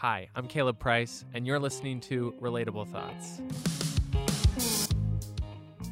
Hi, 0.00 0.30
I'm 0.34 0.48
Caleb 0.48 0.78
Price, 0.78 1.26
and 1.34 1.46
you're 1.46 1.58
listening 1.58 2.00
to 2.00 2.34
Relatable 2.40 2.88
Thoughts. 2.88 3.42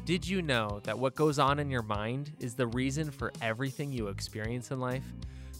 Did 0.03 0.27
you 0.27 0.41
know 0.41 0.79
that 0.85 0.97
what 0.97 1.13
goes 1.13 1.37
on 1.37 1.59
in 1.59 1.69
your 1.69 1.83
mind 1.83 2.31
is 2.39 2.55
the 2.55 2.65
reason 2.65 3.11
for 3.11 3.31
everything 3.39 3.91
you 3.91 4.07
experience 4.07 4.71
in 4.71 4.79
life? 4.79 5.03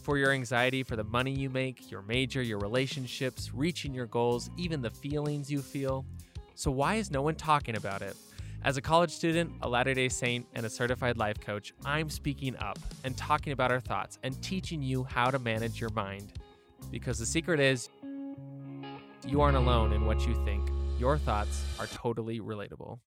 For 0.02 0.18
your 0.18 0.32
anxiety, 0.32 0.82
for 0.82 0.96
the 0.96 1.04
money 1.04 1.30
you 1.30 1.48
make, 1.48 1.92
your 1.92 2.02
major, 2.02 2.42
your 2.42 2.58
relationships, 2.58 3.54
reaching 3.54 3.94
your 3.94 4.06
goals, 4.06 4.50
even 4.56 4.82
the 4.82 4.90
feelings 4.90 5.48
you 5.48 5.62
feel? 5.62 6.04
So, 6.56 6.72
why 6.72 6.96
is 6.96 7.08
no 7.08 7.22
one 7.22 7.36
talking 7.36 7.76
about 7.76 8.02
it? 8.02 8.16
As 8.64 8.76
a 8.76 8.82
college 8.82 9.12
student, 9.12 9.52
a 9.62 9.68
Latter 9.68 9.94
day 9.94 10.08
Saint, 10.08 10.44
and 10.56 10.66
a 10.66 10.70
certified 10.70 11.18
life 11.18 11.38
coach, 11.38 11.72
I'm 11.84 12.10
speaking 12.10 12.56
up 12.56 12.80
and 13.04 13.16
talking 13.16 13.52
about 13.52 13.70
our 13.70 13.78
thoughts 13.78 14.18
and 14.24 14.42
teaching 14.42 14.82
you 14.82 15.04
how 15.04 15.30
to 15.30 15.38
manage 15.38 15.80
your 15.80 15.90
mind. 15.90 16.32
Because 16.90 17.20
the 17.20 17.26
secret 17.26 17.60
is, 17.60 17.88
you 19.26 19.40
aren't 19.40 19.56
alone 19.56 19.92
in 19.92 20.06
what 20.06 20.26
you 20.26 20.34
think. 20.44 20.68
Your 20.98 21.18
thoughts 21.18 21.64
are 21.78 21.86
totally 21.86 22.40
relatable. 22.40 22.98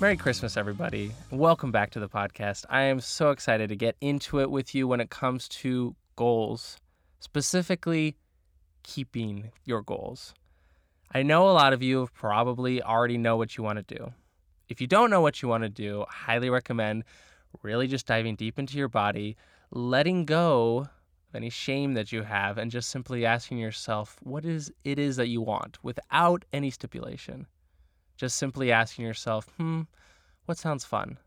Merry 0.00 0.16
Christmas, 0.16 0.56
everybody. 0.56 1.12
Welcome 1.30 1.70
back 1.70 1.90
to 1.90 2.00
the 2.00 2.08
podcast. 2.08 2.64
I 2.68 2.82
am 2.82 2.98
so 2.98 3.30
excited 3.30 3.68
to 3.68 3.76
get 3.76 3.94
into 4.00 4.40
it 4.40 4.50
with 4.50 4.74
you 4.74 4.88
when 4.88 5.00
it 5.00 5.10
comes 5.10 5.48
to 5.48 5.94
goals, 6.16 6.76
specifically 7.20 8.16
keeping 8.82 9.52
your 9.64 9.80
goals. 9.80 10.34
I 11.14 11.22
know 11.22 11.48
a 11.48 11.52
lot 11.52 11.72
of 11.72 11.84
you 11.84 12.08
probably 12.14 12.82
already 12.82 13.16
know 13.16 13.36
what 13.36 13.56
you 13.56 13.62
want 13.62 13.86
to 13.86 13.94
do. 13.94 14.12
If 14.72 14.80
you 14.80 14.86
don't 14.86 15.10
know 15.10 15.20
what 15.20 15.42
you 15.42 15.48
want 15.48 15.64
to 15.64 15.68
do, 15.68 16.06
I 16.08 16.14
highly 16.14 16.48
recommend 16.48 17.04
really 17.62 17.86
just 17.86 18.06
diving 18.06 18.36
deep 18.36 18.58
into 18.58 18.78
your 18.78 18.88
body, 18.88 19.36
letting 19.70 20.24
go 20.24 20.78
of 20.78 21.34
any 21.34 21.50
shame 21.50 21.92
that 21.92 22.10
you 22.10 22.22
have, 22.22 22.56
and 22.56 22.70
just 22.70 22.88
simply 22.88 23.26
asking 23.26 23.58
yourself 23.58 24.16
what 24.22 24.46
is 24.46 24.72
it 24.82 24.98
is 24.98 25.16
that 25.16 25.28
you 25.28 25.42
want 25.42 25.76
without 25.84 26.46
any 26.54 26.70
stipulation. 26.70 27.46
Just 28.16 28.38
simply 28.38 28.72
asking 28.72 29.04
yourself, 29.04 29.46
hmm, 29.58 29.82
what 30.46 30.56
sounds 30.56 30.86
fun? 30.86 31.18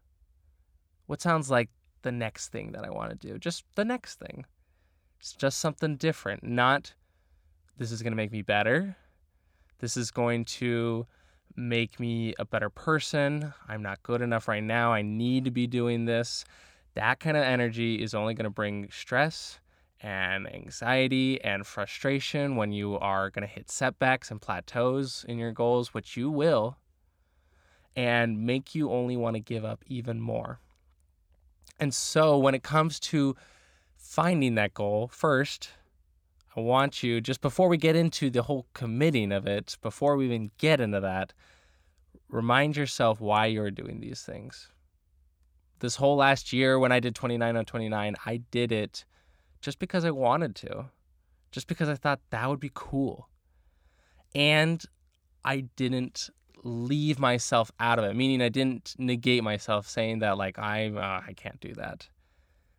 What 1.06 1.22
sounds 1.22 1.52
like 1.52 1.70
the 2.02 2.12
next 2.12 2.48
thing 2.48 2.72
that 2.72 2.84
I 2.84 2.90
want 2.90 3.12
to 3.12 3.28
do? 3.28 3.38
Just 3.38 3.64
the 3.76 3.86
next 3.86 4.18
thing. 4.18 4.48
It's 5.20 5.34
just 5.34 5.60
something 5.60 5.98
different. 5.98 6.44
Not 6.44 6.96
this 7.78 7.92
is 7.92 8.02
going 8.02 8.12
to 8.12 8.18
make 8.18 8.32
me 8.32 8.42
better. 8.42 8.98
This 9.78 9.98
is 9.98 10.10
going 10.10 10.46
to 10.46 11.06
make 11.56 12.00
me 12.00 12.34
a 12.40 12.46
better 12.46 12.70
person. 12.70 13.54
I'm 13.68 13.82
not 13.82 14.04
good 14.04 14.22
enough 14.22 14.48
right 14.48 14.64
now. 14.64 14.94
I 14.94 15.02
need 15.02 15.46
to 15.46 15.52
be 15.52 15.68
doing 15.68 16.06
this. 16.06 16.46
That 16.96 17.20
kind 17.20 17.38
of 17.38 17.44
energy 17.44 18.02
is 18.02 18.14
only 18.14 18.34
going 18.34 18.46
to 18.46 18.50
bring 18.50 18.90
stress 18.92 19.60
and 20.02 20.54
anxiety 20.54 21.42
and 21.44 21.66
frustration 21.66 22.56
when 22.56 22.72
you 22.72 22.98
are 23.00 23.30
going 23.30 23.48
to 23.48 23.54
hit 23.54 23.70
setbacks 23.72 24.30
and 24.32 24.42
plateaus 24.42 25.26
in 25.28 25.38
your 25.38 25.52
goals, 25.52 25.94
which 25.94 26.16
you 26.16 26.30
will, 26.30 26.78
and 27.96 28.46
make 28.46 28.76
you 28.76 28.92
only 28.92 29.18
want 29.18 29.36
to 29.36 29.40
give 29.40 29.66
up 29.66 29.84
even 29.88 30.20
more. 30.20 30.60
And 31.80 31.94
so, 31.94 32.38
when 32.38 32.56
it 32.56 32.64
comes 32.64 33.00
to 33.02 33.36
finding 33.98 34.56
that 34.56 34.74
goal, 34.74 35.10
first, 35.12 35.70
I 36.56 36.62
want 36.62 37.04
you, 37.04 37.20
just 37.20 37.42
before 37.42 37.68
we 37.68 37.78
get 37.78 37.96
into 37.96 38.30
the 38.30 38.44
whole 38.44 38.66
committing 38.74 39.32
of 39.34 39.46
it, 39.46 39.78
before 39.82 40.16
we 40.16 40.26
even 40.26 40.52
get 40.58 40.80
into 40.80 41.02
that, 41.02 41.34
remind 42.30 42.78
yourself 42.78 43.20
why 43.20 43.48
you're 43.48 43.72
doing 43.72 44.00
these 44.00 44.22
things. 44.22 44.70
This 45.80 45.98
whole 45.98 46.16
last 46.16 46.54
year, 46.54 46.80
when 46.80 46.94
I 46.94 47.02
did 47.02 47.14
29029, 47.14 48.16
I 48.26 48.38
did 48.52 48.72
it 48.72 49.04
just 49.62 49.80
because 49.80 50.06
I 50.06 50.12
wanted 50.12 50.56
to, 50.58 50.86
just 51.52 51.68
because 51.68 51.90
I 51.90 51.96
thought 51.96 52.22
that 52.30 52.50
would 52.50 52.62
be 52.62 52.72
cool. 52.74 53.28
And 54.34 54.82
I 55.44 55.62
didn't 55.76 56.30
leave 56.64 57.20
myself 57.20 57.70
out 57.82 58.00
of 58.00 58.06
it, 58.06 58.16
meaning 58.16 58.42
I 58.42 58.50
didn't 58.50 58.96
negate 58.98 59.44
myself 59.44 59.88
saying 59.88 60.20
that, 60.20 60.38
like, 60.38 60.58
I, 60.58 60.88
uh, 60.88 61.22
I 61.28 61.34
can't 61.34 61.60
do 61.60 61.74
that. 61.74 62.08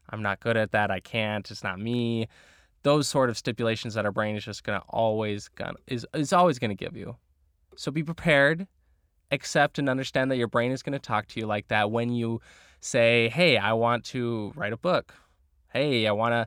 I'm 0.08 0.22
not 0.22 0.40
good 0.40 0.56
at 0.56 0.72
that. 0.72 0.90
I 0.90 1.00
can't. 1.00 1.50
It's 1.50 1.62
not 1.62 1.78
me. 1.78 2.28
Those 2.86 3.08
sort 3.08 3.30
of 3.30 3.36
stipulations 3.36 3.94
that 3.94 4.04
our 4.04 4.12
brain 4.12 4.36
is 4.36 4.44
just 4.44 4.62
gonna 4.62 4.84
always 4.88 5.48
gonna 5.48 5.74
is 5.88 6.06
is 6.14 6.32
always 6.32 6.60
gonna 6.60 6.76
give 6.76 6.96
you. 6.96 7.16
So 7.74 7.90
be 7.90 8.04
prepared, 8.04 8.68
accept 9.32 9.80
and 9.80 9.88
understand 9.88 10.30
that 10.30 10.36
your 10.36 10.46
brain 10.46 10.70
is 10.70 10.84
gonna 10.84 11.00
talk 11.00 11.26
to 11.30 11.40
you 11.40 11.46
like 11.46 11.66
that 11.66 11.90
when 11.90 12.10
you 12.10 12.40
say, 12.80 13.28
"Hey, 13.28 13.56
I 13.56 13.72
want 13.72 14.04
to 14.14 14.52
write 14.54 14.72
a 14.72 14.76
book. 14.76 15.14
Hey, 15.72 16.06
I 16.06 16.12
want 16.12 16.32
to." 16.34 16.46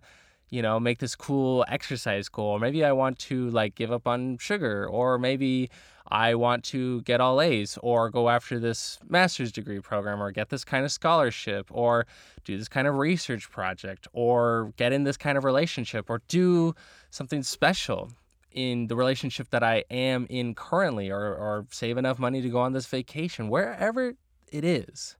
You 0.49 0.61
know, 0.61 0.79
make 0.79 0.99
this 0.99 1.15
cool 1.15 1.65
exercise 1.67 2.29
goal. 2.29 2.51
Or 2.51 2.59
maybe 2.59 2.83
I 2.83 2.91
want 2.91 3.19
to 3.19 3.49
like 3.49 3.75
give 3.75 3.91
up 3.91 4.07
on 4.07 4.37
sugar, 4.37 4.87
or 4.87 5.17
maybe 5.17 5.69
I 6.07 6.35
want 6.35 6.63
to 6.65 7.01
get 7.03 7.21
all 7.21 7.39
A's, 7.39 7.77
or 7.83 8.09
go 8.09 8.29
after 8.29 8.59
this 8.59 8.97
master's 9.07 9.51
degree 9.51 9.79
program, 9.79 10.21
or 10.21 10.31
get 10.31 10.49
this 10.49 10.63
kind 10.63 10.83
of 10.83 10.91
scholarship, 10.91 11.67
or 11.69 12.07
do 12.45 12.57
this 12.57 12.67
kind 12.67 12.87
of 12.87 12.95
research 12.95 13.51
project, 13.51 14.07
or 14.13 14.73
get 14.75 14.91
in 14.91 15.03
this 15.03 15.17
kind 15.17 15.37
of 15.37 15.43
relationship, 15.43 16.09
or 16.09 16.21
do 16.27 16.73
something 17.11 17.43
special 17.43 18.11
in 18.51 18.87
the 18.87 18.95
relationship 18.95 19.51
that 19.51 19.61
I 19.61 19.83
am 19.91 20.25
in 20.29 20.55
currently, 20.55 21.11
or, 21.11 21.35
or 21.35 21.67
save 21.69 21.97
enough 21.97 22.17
money 22.17 22.41
to 22.41 22.49
go 22.49 22.59
on 22.59 22.73
this 22.73 22.87
vacation, 22.87 23.49
wherever 23.49 24.13
it 24.51 24.65
is. 24.65 25.15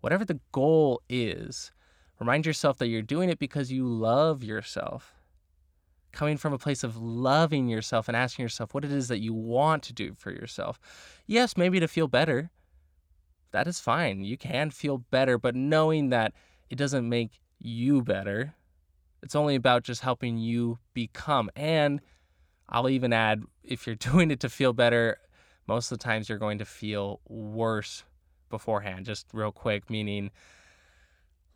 Whatever 0.00 0.24
the 0.24 0.38
goal 0.52 1.02
is, 1.08 1.72
Remind 2.20 2.44
yourself 2.44 2.76
that 2.78 2.88
you're 2.88 3.00
doing 3.00 3.30
it 3.30 3.38
because 3.38 3.72
you 3.72 3.86
love 3.86 4.44
yourself. 4.44 5.14
Coming 6.12 6.36
from 6.36 6.52
a 6.52 6.58
place 6.58 6.84
of 6.84 6.96
loving 6.98 7.68
yourself 7.68 8.08
and 8.08 8.16
asking 8.16 8.42
yourself 8.42 8.74
what 8.74 8.84
it 8.84 8.92
is 8.92 9.08
that 9.08 9.20
you 9.20 9.32
want 9.32 9.82
to 9.84 9.94
do 9.94 10.14
for 10.14 10.30
yourself. 10.30 10.78
Yes, 11.26 11.56
maybe 11.56 11.80
to 11.80 11.88
feel 11.88 12.08
better. 12.08 12.50
That 13.52 13.66
is 13.66 13.80
fine. 13.80 14.22
You 14.22 14.36
can 14.36 14.70
feel 14.70 14.98
better, 14.98 15.38
but 15.38 15.56
knowing 15.56 16.10
that 16.10 16.34
it 16.68 16.76
doesn't 16.76 17.08
make 17.08 17.40
you 17.58 18.02
better, 18.02 18.54
it's 19.22 19.34
only 19.34 19.54
about 19.54 19.82
just 19.82 20.02
helping 20.02 20.36
you 20.36 20.78
become. 20.92 21.50
And 21.56 22.00
I'll 22.68 22.90
even 22.90 23.14
add 23.14 23.42
if 23.64 23.86
you're 23.86 23.96
doing 23.96 24.30
it 24.30 24.40
to 24.40 24.50
feel 24.50 24.74
better, 24.74 25.16
most 25.66 25.90
of 25.90 25.98
the 25.98 26.04
times 26.04 26.28
you're 26.28 26.38
going 26.38 26.58
to 26.58 26.66
feel 26.66 27.20
worse 27.28 28.04
beforehand, 28.50 29.06
just 29.06 29.26
real 29.32 29.52
quick, 29.52 29.88
meaning 29.88 30.30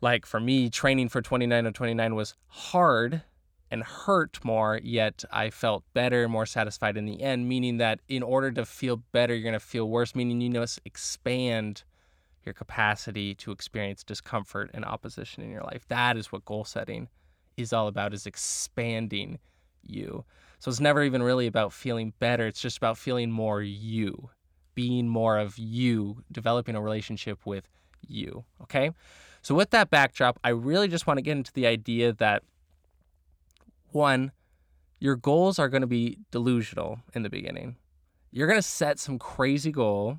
like 0.01 0.25
for 0.25 0.39
me, 0.39 0.69
training 0.69 1.09
for 1.09 1.21
29029 1.21 2.15
was 2.15 2.33
hard 2.47 3.23
and 3.71 3.83
hurt 3.83 4.39
more, 4.43 4.79
yet 4.83 5.23
I 5.31 5.49
felt 5.49 5.83
better, 5.93 6.29
more 6.29 6.45
satisfied 6.45 6.97
in 6.97 7.05
the 7.05 7.21
end, 7.21 7.47
meaning 7.47 7.77
that 7.77 7.99
in 8.07 8.23
order 8.23 8.51
to 8.51 8.65
feel 8.65 8.97
better, 9.11 9.33
you're 9.33 9.43
going 9.43 9.53
to 9.53 9.59
feel 9.59 9.89
worse, 9.89 10.15
meaning 10.15 10.39
you 10.41 10.51
must 10.51 10.79
expand 10.85 11.83
your 12.45 12.53
capacity 12.53 13.33
to 13.35 13.51
experience 13.51 14.03
discomfort 14.03 14.69
and 14.73 14.85
opposition 14.85 15.43
in 15.43 15.49
your 15.49 15.63
life. 15.63 15.85
That 15.87 16.15
is 16.15 16.31
what 16.31 16.45
goal 16.45 16.63
setting 16.63 17.09
is 17.57 17.73
all 17.73 17.87
about 17.87 18.13
is 18.13 18.27
expanding 18.27 19.39
you. 19.81 20.23
So 20.59 20.69
it's 20.69 20.79
never 20.79 21.03
even 21.03 21.23
really 21.23 21.47
about 21.47 21.73
feeling 21.73 22.13
better, 22.19 22.47
it's 22.47 22.61
just 22.61 22.77
about 22.77 22.97
feeling 22.97 23.31
more 23.31 23.61
you, 23.61 24.29
being 24.73 25.07
more 25.07 25.37
of 25.37 25.57
you, 25.57 26.23
developing 26.31 26.75
a 26.75 26.81
relationship 26.81 27.45
with 27.45 27.67
you, 28.07 28.45
okay? 28.61 28.91
So, 29.45 29.53
with 29.53 29.69
that 29.69 29.91
backdrop, 29.91 30.39
I 30.43 30.49
really 30.49 30.87
just 30.87 31.05
want 31.05 31.19
to 31.19 31.21
get 31.21 31.37
into 31.37 31.53
the 31.53 31.67
idea 31.67 32.13
that 32.13 32.41
one, 33.91 34.31
your 34.99 35.15
goals 35.15 35.59
are 35.59 35.69
going 35.69 35.81
to 35.81 35.87
be 35.87 36.17
delusional 36.31 36.97
in 37.13 37.21
the 37.21 37.29
beginning. 37.29 37.75
You're 38.31 38.47
going 38.47 38.57
to 38.57 38.67
set 38.67 38.97
some 38.97 39.19
crazy 39.19 39.71
goal, 39.71 40.17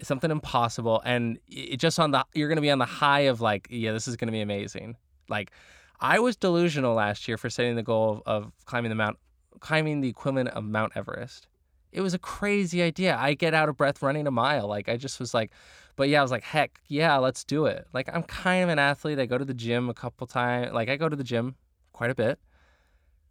something 0.00 0.30
impossible, 0.30 1.02
and 1.04 1.40
it 1.48 1.78
just 1.78 1.98
on 1.98 2.12
the 2.12 2.24
you're 2.34 2.46
going 2.46 2.54
to 2.54 2.62
be 2.62 2.70
on 2.70 2.78
the 2.78 2.84
high 2.84 3.22
of 3.22 3.40
like, 3.40 3.66
yeah, 3.68 3.90
this 3.90 4.06
is 4.06 4.14
going 4.14 4.28
to 4.28 4.32
be 4.32 4.42
amazing. 4.42 4.96
Like, 5.28 5.50
I 5.98 6.20
was 6.20 6.36
delusional 6.36 6.94
last 6.94 7.26
year 7.26 7.36
for 7.36 7.50
setting 7.50 7.74
the 7.74 7.82
goal 7.82 8.22
of, 8.26 8.44
of 8.44 8.52
climbing 8.64 8.90
the 8.90 8.94
mount, 8.94 9.18
climbing 9.58 10.02
the 10.02 10.08
equivalent 10.08 10.50
of 10.50 10.62
Mount 10.62 10.92
Everest. 10.94 11.48
It 11.90 12.00
was 12.00 12.14
a 12.14 12.18
crazy 12.20 12.80
idea. 12.80 13.16
I 13.16 13.34
get 13.34 13.54
out 13.54 13.68
of 13.68 13.76
breath 13.76 14.02
running 14.02 14.28
a 14.28 14.30
mile. 14.30 14.68
Like, 14.68 14.88
I 14.88 14.96
just 14.96 15.18
was 15.18 15.34
like, 15.34 15.50
but 15.96 16.08
yeah, 16.08 16.20
I 16.20 16.22
was 16.22 16.30
like, 16.30 16.42
heck, 16.42 16.80
yeah, 16.86 17.16
let's 17.16 17.42
do 17.42 17.66
it. 17.66 17.86
Like, 17.92 18.08
I'm 18.12 18.22
kind 18.22 18.62
of 18.62 18.68
an 18.68 18.78
athlete. 18.78 19.18
I 19.18 19.26
go 19.26 19.38
to 19.38 19.44
the 19.44 19.54
gym 19.54 19.88
a 19.88 19.94
couple 19.94 20.26
times. 20.26 20.72
Like, 20.72 20.88
I 20.88 20.96
go 20.96 21.08
to 21.08 21.16
the 21.16 21.24
gym 21.24 21.56
quite 21.92 22.10
a 22.10 22.14
bit. 22.14 22.38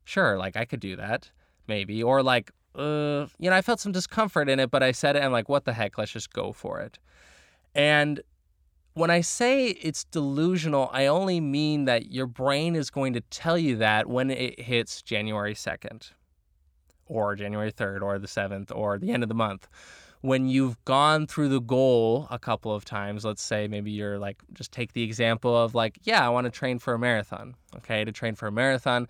Sure, 0.03 0.37
like, 0.37 0.55
I 0.57 0.65
could 0.65 0.79
do 0.79 0.95
that, 0.95 1.31
maybe. 1.67 2.01
Or, 2.03 2.21
like, 2.23 2.51
uh, 2.75 3.27
you 3.39 3.49
know, 3.49 3.55
I 3.55 3.61
felt 3.61 3.79
some 3.79 3.91
discomfort 3.91 4.49
in 4.49 4.59
it, 4.59 4.71
but 4.71 4.83
I 4.83 4.91
said 4.91 5.15
it 5.15 5.23
and 5.23 5.31
like, 5.31 5.47
what 5.47 5.65
the 5.65 5.73
heck? 5.73 5.97
Let's 5.97 6.11
just 6.11 6.33
go 6.33 6.51
for 6.51 6.79
it. 6.81 6.99
And 7.73 8.21
when 8.93 9.09
I 9.09 9.21
say 9.21 9.67
it's 9.67 10.05
delusional, 10.05 10.89
I 10.91 11.05
only 11.07 11.39
mean 11.39 11.85
that 11.85 12.11
your 12.11 12.27
brain 12.27 12.75
is 12.75 12.89
going 12.89 13.13
to 13.13 13.21
tell 13.21 13.57
you 13.57 13.75
that 13.77 14.07
when 14.07 14.29
it 14.29 14.59
hits 14.59 15.01
January 15.01 15.53
2nd 15.53 16.11
or 17.05 17.35
January 17.35 17.71
3rd 17.71 18.01
or 18.01 18.19
the 18.19 18.27
7th 18.27 18.71
or 18.75 18.97
the 18.97 19.11
end 19.11 19.23
of 19.23 19.29
the 19.29 19.35
month 19.35 19.67
when 20.21 20.47
you've 20.47 20.83
gone 20.85 21.27
through 21.27 21.49
the 21.49 21.61
goal 21.61 22.27
a 22.31 22.39
couple 22.39 22.73
of 22.73 22.83
times, 22.83 23.23
let's 23.25 23.43
say 23.43 23.67
maybe 23.67 23.91
you're 23.91 24.17
like, 24.17 24.41
just 24.53 24.71
take 24.71 24.93
the 24.93 25.03
example 25.03 25.55
of 25.55 25.75
like, 25.75 25.99
yeah, 26.03 26.25
I 26.25 26.29
want 26.29 26.45
to 26.45 26.51
train 26.51 26.79
for 26.79 26.93
a 26.93 26.99
marathon. 26.99 27.55
Okay, 27.77 28.03
to 28.03 28.11
train 28.11 28.35
for 28.35 28.47
a 28.47 28.51
marathon, 28.51 29.07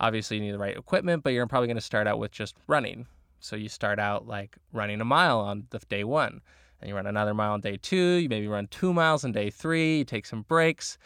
obviously 0.00 0.38
you 0.38 0.42
need 0.42 0.52
the 0.52 0.58
right 0.58 0.76
equipment, 0.76 1.22
but 1.22 1.32
you're 1.32 1.46
probably 1.46 1.68
going 1.68 1.76
to 1.76 1.80
start 1.80 2.06
out 2.06 2.18
with 2.18 2.32
just 2.32 2.56
running. 2.66 3.06
So 3.38 3.54
you 3.54 3.68
start 3.68 3.98
out 3.98 4.26
like 4.26 4.56
running 4.72 5.00
a 5.00 5.04
mile 5.04 5.38
on 5.38 5.66
the 5.70 5.78
day 5.88 6.04
one, 6.04 6.40
and 6.80 6.88
you 6.88 6.96
run 6.96 7.06
another 7.06 7.34
mile 7.34 7.52
on 7.52 7.60
day 7.60 7.78
two. 7.80 7.96
You 7.96 8.28
maybe 8.28 8.48
run 8.48 8.66
two 8.68 8.92
miles 8.92 9.24
on 9.24 9.32
day 9.32 9.50
three. 9.50 9.98
You 9.98 10.04
take 10.04 10.26
some 10.26 10.42
breaks, 10.42 10.98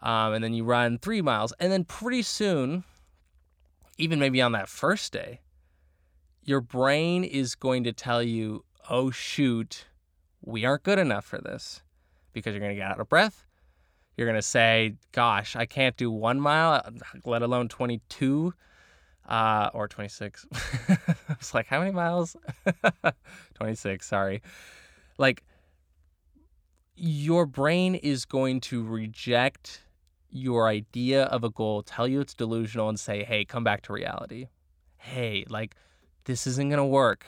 um, 0.00 0.34
and 0.34 0.44
then 0.44 0.54
you 0.54 0.64
run 0.64 0.98
three 0.98 1.22
miles, 1.22 1.52
and 1.58 1.72
then 1.72 1.84
pretty 1.84 2.22
soon, 2.22 2.84
even 3.96 4.20
maybe 4.20 4.40
on 4.40 4.52
that 4.52 4.68
first 4.68 5.12
day, 5.12 5.40
your 6.44 6.60
brain 6.60 7.24
is 7.24 7.54
going 7.54 7.84
to 7.84 7.92
tell 7.92 8.22
you, 8.22 8.64
oh, 8.88 9.10
shoot, 9.10 9.86
we 10.42 10.64
aren't 10.64 10.82
good 10.82 10.98
enough 10.98 11.24
for 11.24 11.38
this 11.38 11.82
because 12.32 12.52
you're 12.52 12.60
going 12.60 12.74
to 12.74 12.80
get 12.80 12.90
out 12.90 13.00
of 13.00 13.08
breath. 13.08 13.46
You're 14.16 14.26
going 14.26 14.38
to 14.38 14.42
say, 14.42 14.94
gosh, 15.12 15.54
I 15.54 15.66
can't 15.66 15.96
do 15.96 16.10
one 16.10 16.40
mile, 16.40 16.82
let 17.24 17.42
alone 17.42 17.68
22 17.68 18.52
uh, 19.28 19.70
or 19.72 19.86
26. 19.86 20.46
it's 21.30 21.54
like, 21.54 21.66
how 21.66 21.78
many 21.80 21.92
miles? 21.92 22.36
26, 23.54 24.06
sorry. 24.06 24.42
Like, 25.18 25.44
your 26.96 27.46
brain 27.46 27.94
is 27.94 28.24
going 28.24 28.60
to 28.62 28.82
reject 28.82 29.84
your 30.30 30.66
idea 30.66 31.24
of 31.24 31.44
a 31.44 31.50
goal, 31.50 31.82
tell 31.82 32.08
you 32.08 32.20
it's 32.20 32.34
delusional, 32.34 32.88
and 32.88 32.98
say, 32.98 33.22
hey, 33.22 33.44
come 33.44 33.62
back 33.62 33.82
to 33.82 33.92
reality. 33.92 34.48
Hey, 34.96 35.44
like, 35.48 35.76
this 36.24 36.46
isn't 36.46 36.70
going 36.70 36.78
to 36.78 36.84
work 36.84 37.24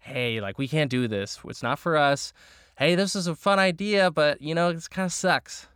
hey, 0.00 0.40
like 0.40 0.58
we 0.58 0.68
can't 0.68 0.90
do 0.90 1.06
this. 1.08 1.38
It's 1.44 1.62
not 1.62 1.78
for 1.78 1.96
us. 1.96 2.32
Hey, 2.76 2.94
this 2.94 3.14
is 3.14 3.26
a 3.26 3.34
fun 3.34 3.58
idea, 3.58 4.10
but 4.10 4.40
you 4.40 4.54
know, 4.54 4.70
it 4.70 4.90
kind 4.90 5.06
of 5.06 5.12
sucks. 5.12 5.68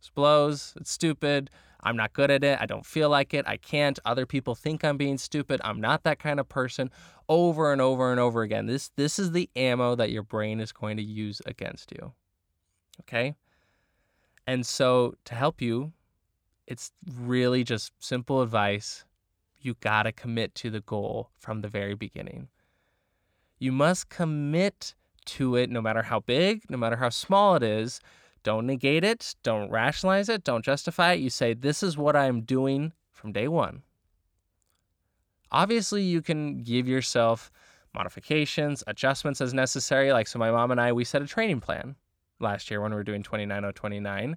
This 0.00 0.10
blows. 0.10 0.74
It's 0.76 0.90
stupid. 0.90 1.50
I'm 1.82 1.96
not 1.96 2.12
good 2.12 2.30
at 2.30 2.44
it. 2.44 2.58
I 2.60 2.66
don't 2.66 2.84
feel 2.84 3.08
like 3.08 3.32
it. 3.32 3.46
I 3.48 3.56
can't. 3.56 3.98
Other 4.04 4.26
people 4.26 4.54
think 4.54 4.84
I'm 4.84 4.96
being 4.96 5.18
stupid. 5.18 5.60
I'm 5.64 5.80
not 5.80 6.02
that 6.04 6.18
kind 6.18 6.38
of 6.38 6.48
person. 6.48 6.90
Over 7.28 7.72
and 7.72 7.80
over 7.80 8.10
and 8.10 8.20
over 8.20 8.42
again. 8.42 8.66
This 8.66 8.90
this 8.96 9.18
is 9.18 9.32
the 9.32 9.48
ammo 9.56 9.94
that 9.94 10.10
your 10.10 10.22
brain 10.22 10.60
is 10.60 10.72
going 10.72 10.96
to 10.96 11.02
use 11.02 11.40
against 11.46 11.92
you. 11.92 12.12
Okay? 13.00 13.34
And 14.46 14.66
so 14.66 15.14
to 15.26 15.34
help 15.34 15.62
you, 15.62 15.92
it's 16.66 16.92
really 17.16 17.64
just 17.64 17.92
simple 17.98 18.42
advice. 18.42 19.04
You 19.60 19.74
got 19.80 20.04
to 20.04 20.12
commit 20.12 20.54
to 20.56 20.70
the 20.70 20.80
goal 20.80 21.30
from 21.38 21.60
the 21.60 21.68
very 21.68 21.94
beginning. 21.94 22.48
You 23.60 23.72
must 23.72 24.08
commit 24.08 24.94
to 25.26 25.54
it 25.54 25.70
no 25.70 25.80
matter 25.80 26.02
how 26.02 26.20
big, 26.20 26.62
no 26.70 26.78
matter 26.78 26.96
how 26.96 27.10
small 27.10 27.54
it 27.54 27.62
is. 27.62 28.00
Don't 28.42 28.66
negate 28.66 29.04
it, 29.04 29.34
don't 29.42 29.70
rationalize 29.70 30.30
it, 30.30 30.44
don't 30.44 30.64
justify 30.64 31.12
it. 31.12 31.20
You 31.20 31.28
say, 31.28 31.52
This 31.52 31.82
is 31.82 31.96
what 31.96 32.16
I'm 32.16 32.40
doing 32.40 32.92
from 33.12 33.32
day 33.32 33.48
one. 33.48 33.82
Obviously, 35.52 36.02
you 36.02 36.22
can 36.22 36.62
give 36.62 36.88
yourself 36.88 37.50
modifications, 37.94 38.82
adjustments 38.86 39.42
as 39.42 39.52
necessary. 39.52 40.12
Like, 40.12 40.26
so 40.26 40.38
my 40.38 40.50
mom 40.50 40.70
and 40.70 40.80
I, 40.80 40.92
we 40.92 41.04
set 41.04 41.22
a 41.22 41.26
training 41.26 41.60
plan 41.60 41.96
last 42.38 42.70
year 42.70 42.80
when 42.80 42.92
we 42.92 42.96
were 42.96 43.04
doing 43.04 43.22
29029. 43.22 44.36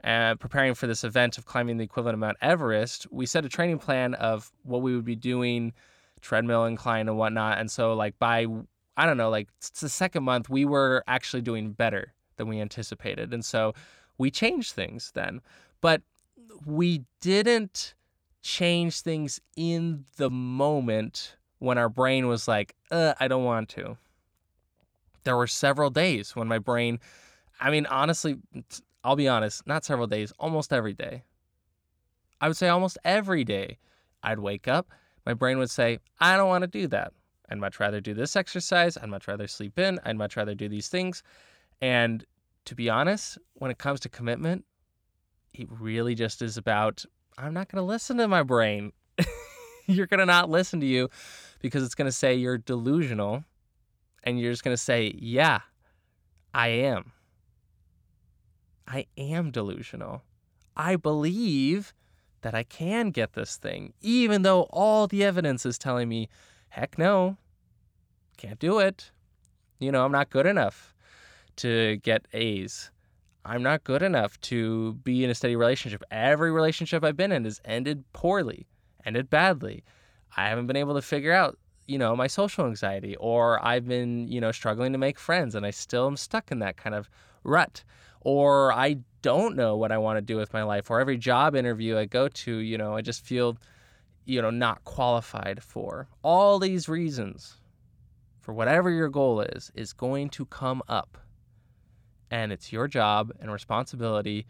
And 0.00 0.32
uh, 0.32 0.36
preparing 0.36 0.74
for 0.74 0.86
this 0.86 1.04
event 1.04 1.38
of 1.38 1.46
climbing 1.46 1.78
the 1.78 1.84
equivalent 1.84 2.14
of 2.14 2.20
Mount 2.20 2.36
Everest, 2.42 3.06
we 3.10 3.26
set 3.26 3.44
a 3.44 3.48
training 3.48 3.78
plan 3.78 4.14
of 4.14 4.50
what 4.62 4.82
we 4.82 4.94
would 4.94 5.04
be 5.04 5.16
doing 5.16 5.72
treadmill 6.26 6.64
incline 6.64 7.08
and 7.08 7.16
whatnot. 7.16 7.58
And 7.58 7.70
so 7.70 7.94
like 7.94 8.18
by 8.18 8.46
I 8.96 9.06
don't 9.06 9.16
know, 9.16 9.30
like 9.30 9.48
it's 9.58 9.80
the 9.80 9.88
second 9.88 10.24
month 10.24 10.48
we 10.48 10.64
were 10.64 11.04
actually 11.06 11.42
doing 11.42 11.72
better 11.72 12.14
than 12.36 12.48
we 12.48 12.60
anticipated. 12.60 13.32
And 13.32 13.44
so 13.44 13.74
we 14.18 14.30
changed 14.30 14.72
things 14.72 15.12
then. 15.14 15.40
But 15.80 16.02
we 16.64 17.04
didn't 17.20 17.94
change 18.42 19.00
things 19.02 19.40
in 19.56 20.04
the 20.16 20.30
moment 20.30 21.36
when 21.58 21.78
our 21.78 21.88
brain 21.88 22.26
was 22.26 22.48
like, 22.48 22.74
uh, 22.90 23.14
I 23.20 23.28
don't 23.28 23.44
want 23.44 23.68
to. 23.70 23.96
There 25.24 25.36
were 25.36 25.46
several 25.46 25.90
days 25.90 26.34
when 26.34 26.48
my 26.48 26.58
brain, 26.58 26.98
I 27.60 27.70
mean, 27.70 27.86
honestly, 27.86 28.36
I'll 29.04 29.16
be 29.16 29.28
honest, 29.28 29.66
not 29.66 29.84
several 29.84 30.06
days, 30.06 30.32
almost 30.38 30.72
every 30.72 30.94
day. 30.94 31.24
I 32.40 32.48
would 32.48 32.56
say 32.56 32.68
almost 32.68 32.98
every 33.04 33.44
day. 33.44 33.78
I'd 34.22 34.38
wake 34.40 34.66
up, 34.66 34.90
my 35.26 35.34
brain 35.34 35.58
would 35.58 35.70
say, 35.70 35.98
I 36.20 36.36
don't 36.36 36.48
want 36.48 36.62
to 36.62 36.68
do 36.68 36.86
that. 36.88 37.12
I'd 37.50 37.58
much 37.58 37.78
rather 37.78 38.00
do 38.00 38.14
this 38.14 38.36
exercise. 38.36 38.96
I'd 38.96 39.08
much 39.08 39.28
rather 39.28 39.46
sleep 39.46 39.78
in. 39.78 40.00
I'd 40.04 40.16
much 40.16 40.36
rather 40.36 40.54
do 40.54 40.68
these 40.68 40.88
things. 40.88 41.22
And 41.80 42.24
to 42.64 42.74
be 42.74 42.88
honest, 42.88 43.38
when 43.54 43.70
it 43.70 43.78
comes 43.78 44.00
to 44.00 44.08
commitment, 44.08 44.64
it 45.52 45.68
really 45.70 46.14
just 46.14 46.42
is 46.42 46.56
about 46.56 47.04
I'm 47.38 47.52
not 47.52 47.68
going 47.68 47.82
to 47.82 47.86
listen 47.86 48.16
to 48.16 48.28
my 48.28 48.42
brain. 48.42 48.92
you're 49.86 50.06
going 50.06 50.20
to 50.20 50.26
not 50.26 50.48
listen 50.48 50.80
to 50.80 50.86
you 50.86 51.10
because 51.60 51.82
it's 51.82 51.94
going 51.94 52.06
to 52.06 52.12
say 52.12 52.34
you're 52.34 52.58
delusional. 52.58 53.44
And 54.24 54.40
you're 54.40 54.52
just 54.52 54.64
going 54.64 54.76
to 54.76 54.82
say, 54.82 55.14
Yeah, 55.16 55.60
I 56.54 56.68
am. 56.68 57.12
I 58.88 59.06
am 59.18 59.50
delusional. 59.50 60.22
I 60.76 60.96
believe 60.96 61.92
that 62.46 62.54
I 62.54 62.62
can 62.62 63.10
get 63.10 63.32
this 63.32 63.56
thing, 63.56 63.92
even 64.00 64.42
though 64.42 64.68
all 64.70 65.08
the 65.08 65.24
evidence 65.24 65.66
is 65.66 65.78
telling 65.78 66.08
me, 66.08 66.28
heck 66.68 66.96
no, 66.96 67.38
can't 68.36 68.60
do 68.60 68.78
it. 68.78 69.10
You 69.80 69.90
know, 69.90 70.04
I'm 70.04 70.12
not 70.12 70.30
good 70.30 70.46
enough 70.46 70.94
to 71.56 71.96
get 72.04 72.28
A's. 72.32 72.92
I'm 73.44 73.64
not 73.64 73.82
good 73.82 74.00
enough 74.00 74.40
to 74.42 74.92
be 75.02 75.24
in 75.24 75.30
a 75.30 75.34
steady 75.34 75.56
relationship. 75.56 76.04
Every 76.12 76.52
relationship 76.52 77.02
I've 77.02 77.16
been 77.16 77.32
in 77.32 77.42
has 77.46 77.60
ended 77.64 78.04
poorly, 78.12 78.68
ended 79.04 79.28
badly. 79.28 79.82
I 80.36 80.48
haven't 80.48 80.68
been 80.68 80.76
able 80.76 80.94
to 80.94 81.02
figure 81.02 81.32
out, 81.32 81.58
you 81.88 81.98
know, 81.98 82.14
my 82.14 82.28
social 82.28 82.64
anxiety, 82.64 83.16
or 83.16 83.60
I've 83.66 83.88
been, 83.88 84.28
you 84.28 84.40
know, 84.40 84.52
struggling 84.52 84.92
to 84.92 84.98
make 84.98 85.18
friends 85.18 85.56
and 85.56 85.66
I 85.66 85.72
still 85.72 86.06
am 86.06 86.16
stuck 86.16 86.52
in 86.52 86.60
that 86.60 86.76
kind 86.76 86.94
of 86.94 87.10
rut. 87.42 87.82
Or 88.20 88.72
I 88.72 88.98
don't 89.26 89.56
know 89.56 89.76
what 89.76 89.90
I 89.90 89.98
want 89.98 90.18
to 90.18 90.22
do 90.22 90.36
with 90.36 90.52
my 90.52 90.62
life, 90.62 90.88
or 90.88 91.00
every 91.00 91.18
job 91.18 91.56
interview 91.56 91.98
I 91.98 92.04
go 92.04 92.28
to, 92.28 92.56
you 92.58 92.78
know, 92.78 92.94
I 92.94 93.00
just 93.00 93.26
feel, 93.26 93.58
you 94.24 94.40
know, 94.40 94.50
not 94.50 94.84
qualified 94.84 95.64
for. 95.64 96.06
All 96.22 96.60
these 96.60 96.88
reasons 96.88 97.56
for 98.38 98.54
whatever 98.54 98.88
your 98.88 99.08
goal 99.08 99.40
is, 99.40 99.72
is 99.74 99.92
going 99.92 100.28
to 100.30 100.46
come 100.46 100.80
up. 100.88 101.18
And 102.30 102.52
it's 102.52 102.72
your 102.72 102.86
job 102.86 103.32
and 103.40 103.50
responsibility 103.50 104.46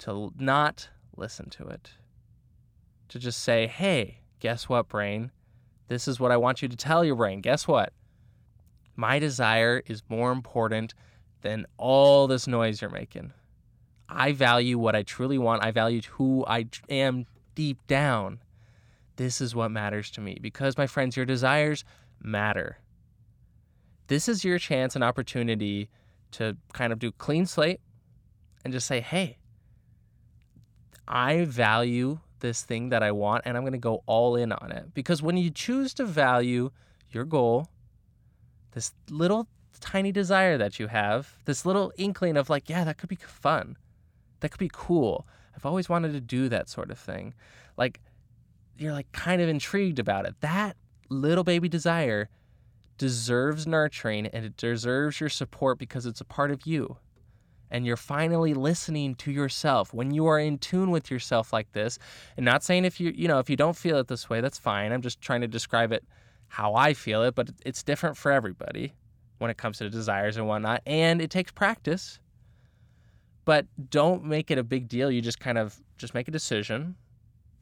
to 0.00 0.34
not 0.38 0.90
listen 1.16 1.48
to 1.48 1.66
it. 1.68 1.92
To 3.08 3.18
just 3.18 3.42
say, 3.42 3.68
hey, 3.68 4.18
guess 4.38 4.68
what, 4.68 4.90
brain? 4.90 5.30
This 5.86 6.06
is 6.06 6.20
what 6.20 6.30
I 6.30 6.36
want 6.36 6.60
you 6.60 6.68
to 6.68 6.76
tell 6.76 7.06
your 7.06 7.16
brain. 7.16 7.40
Guess 7.40 7.66
what? 7.66 7.94
My 8.96 9.18
desire 9.18 9.82
is 9.86 10.02
more 10.10 10.30
important 10.30 10.92
than 11.40 11.64
all 11.78 12.26
this 12.26 12.46
noise 12.46 12.82
you're 12.82 12.90
making. 12.90 13.32
I 14.08 14.32
value 14.32 14.78
what 14.78 14.96
I 14.96 15.02
truly 15.02 15.38
want. 15.38 15.64
I 15.64 15.70
value 15.70 16.00
who 16.02 16.44
I 16.46 16.66
am 16.88 17.26
deep 17.54 17.86
down. 17.86 18.40
This 19.16 19.40
is 19.40 19.54
what 19.54 19.70
matters 19.70 20.10
to 20.12 20.20
me 20.20 20.38
because, 20.40 20.78
my 20.78 20.86
friends, 20.86 21.16
your 21.16 21.26
desires 21.26 21.84
matter. 22.22 22.78
This 24.06 24.28
is 24.28 24.44
your 24.44 24.58
chance 24.58 24.94
and 24.94 25.04
opportunity 25.04 25.90
to 26.32 26.56
kind 26.72 26.92
of 26.92 26.98
do 26.98 27.12
clean 27.12 27.44
slate 27.44 27.80
and 28.64 28.72
just 28.72 28.86
say, 28.86 29.00
hey, 29.00 29.38
I 31.06 31.44
value 31.44 32.20
this 32.40 32.62
thing 32.62 32.90
that 32.90 33.02
I 33.02 33.12
want 33.12 33.42
and 33.44 33.56
I'm 33.56 33.62
going 33.62 33.72
to 33.72 33.78
go 33.78 34.02
all 34.06 34.36
in 34.36 34.52
on 34.52 34.72
it. 34.72 34.94
Because 34.94 35.20
when 35.20 35.36
you 35.36 35.50
choose 35.50 35.92
to 35.94 36.04
value 36.04 36.70
your 37.10 37.24
goal, 37.24 37.68
this 38.72 38.92
little 39.10 39.48
tiny 39.80 40.12
desire 40.12 40.56
that 40.56 40.78
you 40.78 40.86
have, 40.86 41.36
this 41.44 41.66
little 41.66 41.92
inkling 41.98 42.36
of 42.36 42.48
like, 42.48 42.68
yeah, 42.68 42.84
that 42.84 42.98
could 42.98 43.08
be 43.08 43.16
fun 43.16 43.76
that 44.40 44.50
could 44.50 44.58
be 44.58 44.70
cool. 44.72 45.26
I've 45.56 45.66
always 45.66 45.88
wanted 45.88 46.12
to 46.12 46.20
do 46.20 46.48
that 46.48 46.68
sort 46.68 46.90
of 46.90 46.98
thing. 46.98 47.34
Like, 47.76 48.00
you're 48.76 48.92
like 48.92 49.10
kind 49.12 49.42
of 49.42 49.48
intrigued 49.48 49.98
about 49.98 50.26
it. 50.26 50.36
That 50.40 50.76
little 51.08 51.44
baby 51.44 51.68
desire 51.68 52.28
deserves 52.96 53.66
nurturing 53.66 54.26
and 54.26 54.44
it 54.44 54.56
deserves 54.56 55.20
your 55.20 55.28
support 55.28 55.78
because 55.78 56.06
it's 56.06 56.20
a 56.20 56.24
part 56.24 56.50
of 56.50 56.66
you. 56.66 56.96
And 57.70 57.84
you're 57.84 57.96
finally 57.96 58.54
listening 58.54 59.14
to 59.16 59.30
yourself 59.30 59.92
when 59.92 60.12
you 60.12 60.26
are 60.26 60.38
in 60.38 60.58
tune 60.58 60.90
with 60.90 61.10
yourself 61.10 61.52
like 61.52 61.72
this. 61.72 61.98
And 62.36 62.44
not 62.44 62.62
saying 62.62 62.84
if 62.84 62.98
you, 62.98 63.12
you 63.14 63.28
know, 63.28 63.40
if 63.40 63.50
you 63.50 63.56
don't 63.56 63.76
feel 63.76 63.98
it 63.98 64.08
this 64.08 64.30
way, 64.30 64.40
that's 64.40 64.58
fine. 64.58 64.90
I'm 64.92 65.02
just 65.02 65.20
trying 65.20 65.42
to 65.42 65.48
describe 65.48 65.92
it 65.92 66.04
how 66.48 66.74
I 66.74 66.94
feel 66.94 67.22
it, 67.24 67.34
but 67.34 67.50
it's 67.66 67.82
different 67.82 68.16
for 68.16 68.32
everybody 68.32 68.94
when 69.38 69.50
it 69.50 69.58
comes 69.58 69.78
to 69.78 69.90
desires 69.90 70.36
and 70.36 70.48
whatnot. 70.48 70.82
And 70.86 71.20
it 71.20 71.30
takes 71.30 71.52
practice 71.52 72.20
but 73.48 73.64
don't 73.88 74.24
make 74.24 74.50
it 74.50 74.58
a 74.58 74.62
big 74.62 74.88
deal. 74.88 75.10
You 75.10 75.22
just 75.22 75.40
kind 75.40 75.56
of 75.56 75.80
just 75.96 76.12
make 76.12 76.28
a 76.28 76.30
decision, 76.30 76.96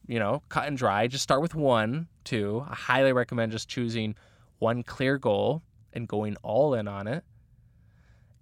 you 0.09 0.19
know, 0.19 0.43
cut 0.49 0.67
and 0.67 0.77
dry. 0.77 1.07
Just 1.07 1.23
start 1.23 1.41
with 1.41 1.55
one, 1.55 2.09
two. 2.25 2.67
I 2.69 2.75
highly 2.75 3.13
recommend 3.13 3.53
just 3.53 3.69
choosing 3.69 4.17
one 4.59 4.83
clear 4.83 5.17
goal 5.17 5.63
and 5.93 6.09
going 6.09 6.35
all 6.43 6.75
in 6.75 6.89
on 6.89 7.07
it. 7.07 7.23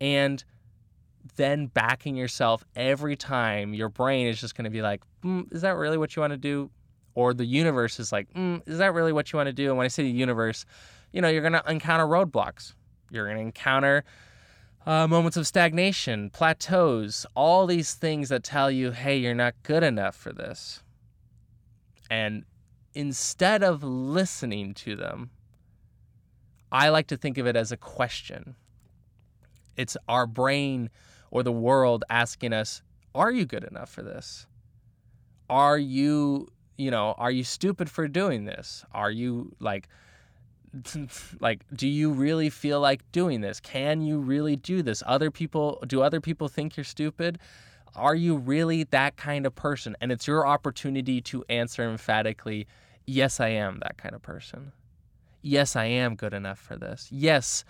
And 0.01 0.43
then 1.37 1.67
backing 1.67 2.17
yourself 2.17 2.65
every 2.77 3.15
time 3.15 3.75
your 3.75 3.91
brain 3.91 4.27
is 4.27 4.41
just 4.41 4.55
going 4.55 4.65
to 4.65 4.71
be 4.71 4.81
like, 4.81 5.03
mm, 5.23 5.45
is 5.53 5.61
that 5.61 5.77
really 5.77 5.99
what 5.99 6.17
you 6.17 6.21
want 6.21 6.33
to 6.33 6.39
do? 6.39 6.71
Or 7.15 7.35
the 7.35 7.45
universe 7.45 8.01
is 8.01 8.11
like, 8.11 8.33
mm, 8.33 8.67
is 8.67 8.79
that 8.79 8.95
really 8.95 9.13
what 9.13 9.31
you 9.35 9.37
want 9.37 9.49
to 9.49 9.53
do? 9.53 9.69
And 9.69 9.77
when 9.77 9.85
I 9.85 9.89
say 9.89 10.03
the 10.03 10.11
universe, 10.11 10.65
you 11.13 11.21
know, 11.21 11.29
you're 11.29 11.43
going 11.43 11.53
to 11.53 11.63
encounter 11.69 12.07
roadblocks. 12.07 12.73
You're 13.11 13.27
going 13.27 13.37
to 13.37 13.43
encounter 13.43 14.03
uh, 14.87 15.07
moments 15.07 15.37
of 15.37 15.47
stagnation, 15.47 16.31
plateaus, 16.31 17.27
all 17.35 17.67
these 17.67 17.95
things 17.95 18.29
that 18.29 18.45
tell 18.45 18.71
you, 18.71 18.91
hey, 18.91 19.17
you're 19.17 19.35
not 19.35 19.55
good 19.63 19.83
enough 19.83 20.15
for 20.15 20.33
this. 20.33 20.83
And 22.11 22.45
instead 22.95 23.63
of 23.63 23.83
listening 23.83 24.75
to 24.75 24.95
them, 24.95 25.31
I 26.71 26.89
like 26.89 27.07
to 27.09 27.17
think 27.17 27.39
of 27.39 27.47
it 27.47 27.57
as 27.57 27.73
a 27.73 27.77
question. 27.77 28.57
It's 29.77 29.97
our 30.09 30.27
brain 30.27 30.91
or 31.31 31.43
the 31.43 31.53
world 31.53 32.05
asking 32.11 32.53
us, 32.53 32.83
are 33.15 33.31
you 33.31 33.45
good 33.45 33.65
enough 33.65 33.91
for 33.91 34.03
this? 34.03 34.47
Are 35.49 35.79
you, 35.79 36.49
you 36.77 36.91
know, 36.91 37.15
are 37.17 37.31
you 37.31 37.45
stupid 37.45 37.89
for 37.89 38.09
doing 38.09 38.45
this? 38.45 38.85
Are 38.93 39.11
you 39.11 39.55
like, 39.61 39.89
like 41.41 41.65
do 41.75 41.87
you 41.87 42.11
really 42.11 42.51
feel 42.51 42.81
like 42.81 43.01
doing 43.13 43.41
this? 43.41 43.61
Can 43.61 44.01
you 44.01 44.19
really 44.19 44.57
do 44.57 44.83
this? 44.83 45.03
Other 45.07 45.31
people 45.31 45.83
do 45.87 46.03
other 46.03 46.21
people 46.21 46.49
think 46.49 46.77
you're 46.77 46.85
stupid? 46.85 47.39
Are 47.95 48.15
you 48.15 48.37
really 48.37 48.85
that 48.85 49.17
kind 49.17 49.47
of 49.47 49.55
person? 49.55 49.97
And 50.01 50.11
it's 50.11 50.27
your 50.27 50.47
opportunity 50.47 51.21
to 51.23 51.45
answer 51.49 51.89
emphatically 51.89 52.67
yes 53.07 53.39
i 53.39 53.49
am 53.49 53.81
that 53.81 53.99
kind 53.99 54.15
of 54.15 54.23
person. 54.23 54.73
Yes 55.43 55.77
i 55.77 55.85
am 55.85 56.17
good 56.17 56.35
enough 56.35 56.59
for 56.59 56.77
this. 56.77 57.09
Yes 57.11 57.65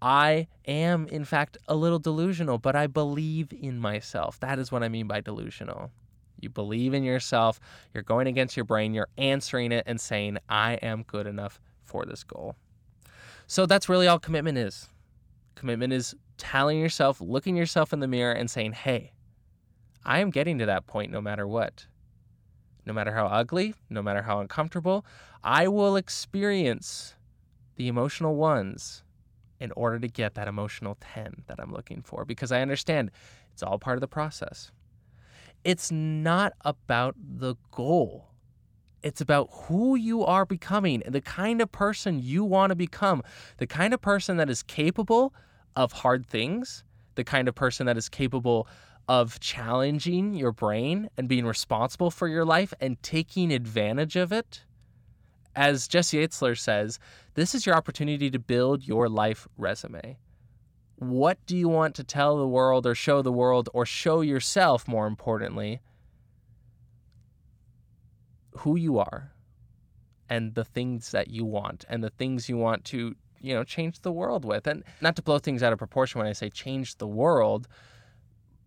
i 0.00 0.46
am 0.66 1.08
in 1.08 1.24
fact 1.24 1.58
a 1.66 1.74
little 1.74 1.98
delusional 1.98 2.56
but 2.56 2.76
i 2.76 2.86
believe 2.86 3.52
in 3.52 3.78
myself. 3.78 4.40
That 4.40 4.58
is 4.58 4.72
what 4.72 4.82
i 4.82 4.88
mean 4.88 5.06
by 5.06 5.20
delusional. 5.20 5.90
You 6.40 6.48
believe 6.50 6.94
in 6.94 7.04
yourself 7.04 7.60
you're 7.94 8.02
going 8.02 8.26
against 8.26 8.56
your 8.56 8.64
brain 8.64 8.94
you're 8.94 9.08
answering 9.16 9.72
it 9.72 9.84
and 9.86 10.00
saying 10.00 10.38
i 10.48 10.74
am 10.74 11.02
good 11.02 11.26
enough 11.26 11.60
for 11.88 12.04
this 12.04 12.22
goal. 12.22 12.54
So 13.46 13.66
that's 13.66 13.88
really 13.88 14.06
all 14.06 14.18
commitment 14.18 14.58
is. 14.58 14.88
Commitment 15.54 15.92
is 15.92 16.14
telling 16.36 16.78
yourself, 16.78 17.20
looking 17.20 17.56
yourself 17.56 17.92
in 17.92 18.00
the 18.00 18.06
mirror, 18.06 18.32
and 18.32 18.50
saying, 18.50 18.72
hey, 18.72 19.12
I 20.04 20.20
am 20.20 20.30
getting 20.30 20.58
to 20.58 20.66
that 20.66 20.86
point 20.86 21.10
no 21.10 21.20
matter 21.20 21.46
what. 21.46 21.86
No 22.86 22.92
matter 22.92 23.12
how 23.12 23.26
ugly, 23.26 23.74
no 23.90 24.02
matter 24.02 24.22
how 24.22 24.40
uncomfortable, 24.40 25.04
I 25.42 25.68
will 25.68 25.96
experience 25.96 27.14
the 27.76 27.88
emotional 27.88 28.36
ones 28.36 29.02
in 29.60 29.72
order 29.72 29.98
to 29.98 30.08
get 30.08 30.34
that 30.34 30.48
emotional 30.48 30.96
10 31.00 31.44
that 31.46 31.58
I'm 31.58 31.72
looking 31.72 32.02
for 32.02 32.24
because 32.24 32.52
I 32.52 32.60
understand 32.60 33.10
it's 33.52 33.62
all 33.62 33.78
part 33.78 33.96
of 33.96 34.00
the 34.00 34.08
process. 34.08 34.70
It's 35.64 35.90
not 35.90 36.52
about 36.64 37.16
the 37.18 37.56
goal. 37.72 38.28
It's 39.02 39.20
about 39.20 39.48
who 39.52 39.96
you 39.96 40.24
are 40.24 40.44
becoming 40.44 41.02
and 41.02 41.14
the 41.14 41.20
kind 41.20 41.60
of 41.60 41.70
person 41.70 42.20
you 42.20 42.44
want 42.44 42.70
to 42.70 42.76
become, 42.76 43.22
the 43.58 43.66
kind 43.66 43.94
of 43.94 44.00
person 44.00 44.36
that 44.38 44.50
is 44.50 44.62
capable 44.62 45.32
of 45.76 45.92
hard 45.92 46.26
things, 46.26 46.84
the 47.14 47.24
kind 47.24 47.48
of 47.48 47.54
person 47.54 47.86
that 47.86 47.96
is 47.96 48.08
capable 48.08 48.66
of 49.08 49.40
challenging 49.40 50.34
your 50.34 50.52
brain 50.52 51.08
and 51.16 51.28
being 51.28 51.46
responsible 51.46 52.10
for 52.10 52.28
your 52.28 52.44
life 52.44 52.74
and 52.80 53.02
taking 53.02 53.52
advantage 53.52 54.16
of 54.16 54.32
it. 54.32 54.64
As 55.56 55.88
Jesse 55.88 56.18
Itzler 56.18 56.58
says, 56.58 56.98
this 57.34 57.54
is 57.54 57.66
your 57.66 57.74
opportunity 57.74 58.30
to 58.30 58.38
build 58.38 58.86
your 58.86 59.08
life 59.08 59.48
resume. 59.56 60.18
What 60.96 61.38
do 61.46 61.56
you 61.56 61.68
want 61.68 61.94
to 61.94 62.04
tell 62.04 62.36
the 62.36 62.46
world 62.46 62.86
or 62.86 62.94
show 62.94 63.22
the 63.22 63.32
world 63.32 63.68
or 63.72 63.86
show 63.86 64.20
yourself, 64.20 64.86
more 64.86 65.06
importantly, 65.06 65.80
who 68.58 68.76
you 68.76 68.98
are 68.98 69.32
and 70.28 70.54
the 70.54 70.64
things 70.64 71.10
that 71.12 71.28
you 71.28 71.44
want 71.44 71.84
and 71.88 72.02
the 72.02 72.10
things 72.10 72.48
you 72.48 72.56
want 72.56 72.84
to 72.84 73.14
you 73.40 73.54
know 73.54 73.64
change 73.64 74.00
the 74.00 74.12
world 74.12 74.44
with. 74.44 74.66
And 74.66 74.84
not 75.00 75.16
to 75.16 75.22
blow 75.22 75.38
things 75.38 75.62
out 75.62 75.72
of 75.72 75.78
proportion 75.78 76.18
when 76.18 76.28
i 76.28 76.32
say 76.32 76.50
change 76.50 76.96
the 76.96 77.06
world 77.06 77.68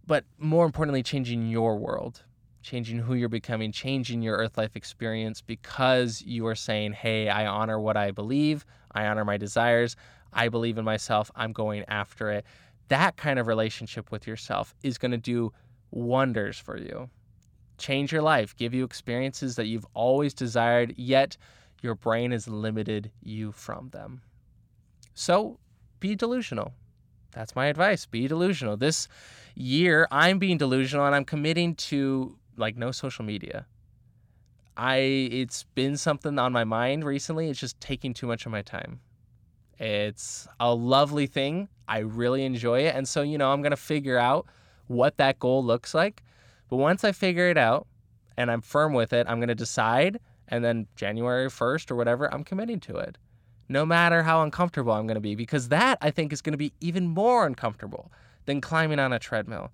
but 0.07 0.25
more 0.37 0.65
importantly 0.65 1.03
changing 1.03 1.47
your 1.47 1.77
world 1.77 2.23
changing 2.61 2.99
who 2.99 3.13
you're 3.15 3.29
becoming 3.29 3.71
changing 3.71 4.21
your 4.21 4.37
earth 4.37 4.57
life 4.57 4.75
experience 4.75 5.41
because 5.41 6.21
you 6.21 6.45
are 6.47 6.55
saying 6.55 6.93
hey 6.93 7.29
i 7.29 7.45
honor 7.45 7.79
what 7.79 7.97
i 7.97 8.11
believe. 8.11 8.65
I 8.93 9.07
honor 9.07 9.25
my 9.25 9.37
desires. 9.37 9.95
I 10.33 10.49
believe 10.49 10.77
in 10.77 10.85
myself. 10.85 11.31
I'm 11.35 11.53
going 11.53 11.83
after 11.87 12.29
it. 12.31 12.45
That 12.89 13.17
kind 13.17 13.39
of 13.39 13.47
relationship 13.47 14.11
with 14.11 14.27
yourself 14.27 14.73
is 14.83 14.97
going 14.97 15.11
to 15.11 15.17
do 15.17 15.53
wonders 15.91 16.57
for 16.57 16.77
you 16.77 17.09
change 17.81 18.11
your 18.11 18.21
life, 18.21 18.55
give 18.55 18.73
you 18.73 18.83
experiences 18.83 19.55
that 19.55 19.65
you've 19.65 19.85
always 19.93 20.33
desired, 20.33 20.93
yet 20.97 21.35
your 21.81 21.95
brain 21.95 22.31
has 22.31 22.47
limited 22.47 23.11
you 23.23 23.51
from 23.51 23.89
them. 23.89 24.21
So 25.13 25.59
be 25.99 26.15
delusional. 26.15 26.73
That's 27.31 27.55
my 27.55 27.67
advice. 27.67 28.05
Be 28.05 28.27
delusional. 28.27 28.77
This 28.77 29.07
year, 29.55 30.07
I'm 30.11 30.39
being 30.39 30.57
delusional 30.57 31.05
and 31.05 31.15
I'm 31.15 31.25
committing 31.25 31.75
to 31.75 32.37
like 32.57 32.77
no 32.77 32.91
social 32.91 33.25
media. 33.25 33.65
I 34.77 34.95
it's 35.31 35.63
been 35.75 35.97
something 35.97 36.39
on 36.39 36.51
my 36.51 36.63
mind 36.63 37.03
recently. 37.03 37.49
It's 37.49 37.59
just 37.59 37.79
taking 37.79 38.13
too 38.13 38.27
much 38.27 38.45
of 38.45 38.51
my 38.51 38.61
time. 38.61 38.99
It's 39.77 40.47
a 40.59 40.73
lovely 40.73 41.25
thing. 41.25 41.67
I 41.87 41.99
really 41.99 42.45
enjoy 42.45 42.81
it. 42.81 42.95
And 42.95 43.07
so, 43.07 43.21
you 43.21 43.37
know, 43.37 43.51
I'm 43.51 43.61
going 43.61 43.71
to 43.71 43.77
figure 43.77 44.17
out 44.17 44.45
what 44.87 45.17
that 45.17 45.39
goal 45.39 45.63
looks 45.63 45.93
like 45.93 46.23
but 46.71 46.77
once 46.77 47.03
I 47.03 47.11
figure 47.11 47.49
it 47.49 47.57
out 47.57 47.85
and 48.37 48.49
I'm 48.49 48.61
firm 48.61 48.93
with 48.93 49.11
it, 49.11 49.27
I'm 49.29 49.39
going 49.39 49.49
to 49.49 49.55
decide. 49.55 50.21
And 50.47 50.63
then 50.63 50.87
January 50.95 51.47
1st 51.47 51.91
or 51.91 51.95
whatever, 51.95 52.33
I'm 52.33 52.45
committing 52.45 52.79
to 52.81 52.95
it. 52.95 53.17
No 53.67 53.85
matter 53.85 54.23
how 54.23 54.41
uncomfortable 54.41 54.93
I'm 54.93 55.05
going 55.05 55.15
to 55.15 55.21
be, 55.21 55.35
because 55.35 55.67
that 55.67 55.97
I 56.01 56.11
think 56.11 56.31
is 56.31 56.41
going 56.41 56.53
to 56.53 56.57
be 56.57 56.71
even 56.79 57.09
more 57.09 57.45
uncomfortable 57.45 58.09
than 58.45 58.61
climbing 58.61 58.99
on 58.99 59.11
a 59.11 59.19
treadmill. 59.19 59.69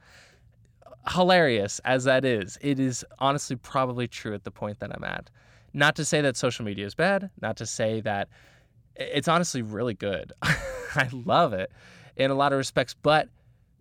Hilarious 1.09 1.79
as 1.85 2.03
that 2.05 2.25
is, 2.25 2.57
it 2.61 2.79
is 2.79 3.05
honestly 3.19 3.55
probably 3.55 4.07
true 4.07 4.33
at 4.33 4.43
the 4.43 4.51
point 4.51 4.79
that 4.79 4.91
I'm 4.91 5.03
at. 5.03 5.29
Not 5.73 5.95
to 5.97 6.05
say 6.05 6.21
that 6.21 6.35
social 6.35 6.65
media 6.65 6.87
is 6.87 6.95
bad, 6.95 7.29
not 7.39 7.57
to 7.57 7.67
say 7.67 8.01
that 8.01 8.27
it's 8.95 9.27
honestly 9.27 9.61
really 9.61 9.93
good. 9.93 10.33
I 10.41 11.09
love 11.11 11.53
it 11.53 11.71
in 12.15 12.31
a 12.31 12.35
lot 12.35 12.53
of 12.53 12.57
respects, 12.57 12.95
but 12.95 13.29